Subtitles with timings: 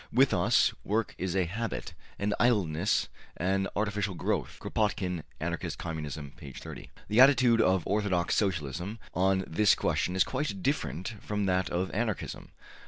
[0.11, 3.07] With us, work is a habit, and idleness
[3.37, 6.51] an artificial growth.'' Kropotkin, ``Anarchist Communism,'' p.
[6.51, 6.89] 30.
[7.07, 12.49] The attitude of orthodox Socialism on this question is quite different from that of Anarchism.